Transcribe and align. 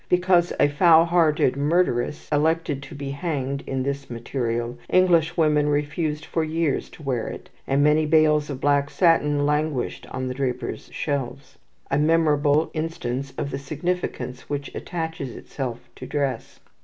Because 0.09 0.51
a 0.59 0.67
foul 0.67 1.05
hearted 1.05 1.55
murderess 1.55 2.27
elected 2.31 2.81
to 2.81 2.95
be 2.95 3.11
hanged 3.11 3.61
in 3.67 3.83
this 3.83 4.09
material, 4.09 4.79
Englishwomen 4.89 5.69
refused 5.69 6.25
for 6.25 6.43
years 6.43 6.89
to 6.89 7.03
wear 7.03 7.27
it, 7.27 7.51
and 7.67 7.83
many 7.83 8.07
bales 8.07 8.49
of 8.49 8.59
black 8.59 8.89
satin 8.89 9.45
languished 9.45 10.07
on 10.09 10.27
the 10.27 10.33
drapers' 10.33 10.89
shelves, 10.91 11.59
a 11.91 11.99
memorable 11.99 12.71
instance 12.73 13.31
of 13.37 13.51
the 13.51 13.59
significance 13.59 14.49
which 14.49 14.73
attaches 14.73 15.35
itself 15.35 15.87
to 15.97 16.07
dress. 16.07 16.59